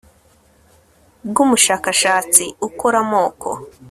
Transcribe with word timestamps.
BW 1.33 1.37
UMUSHAKASHATSI 1.45 2.45
UKORA 2.67 2.99
AMOKO 3.05 3.51